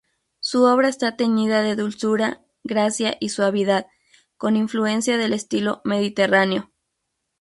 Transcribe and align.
Su 0.39 0.63
obra 0.63 0.89
está 0.89 1.15
teñida 1.15 1.61
de 1.61 1.75
dulzura, 1.75 2.41
gracia 2.63 3.17
y 3.19 3.29
suavidad, 3.29 3.85
con 4.35 4.55
influencia 4.55 5.15
del 5.19 5.31
estilo 5.31 5.79
mediterráneo. 5.83 6.71